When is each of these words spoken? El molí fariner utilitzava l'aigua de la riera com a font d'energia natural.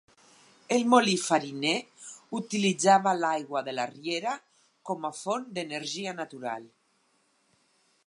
El 0.77 0.85
molí 0.93 1.11
fariner 1.23 1.73
utilitzava 2.39 3.15
l'aigua 3.19 3.63
de 3.69 3.77
la 3.81 3.87
riera 3.93 4.35
com 4.91 5.09
a 5.11 5.15
font 5.23 5.49
d'energia 5.59 6.19
natural. 6.23 6.69